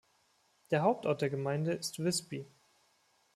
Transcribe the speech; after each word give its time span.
Der 0.71 0.81
Hauptort 0.81 1.21
der 1.21 1.29
Gemeinde 1.29 1.73
ist 1.73 2.03
Visby. 2.03 2.47